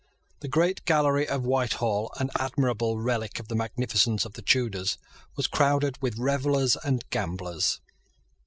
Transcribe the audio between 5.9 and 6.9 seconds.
with revellers